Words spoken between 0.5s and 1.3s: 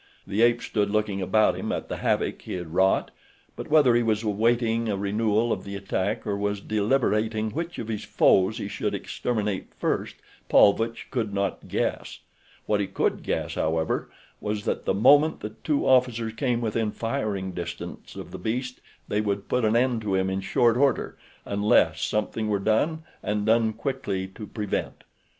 stood looking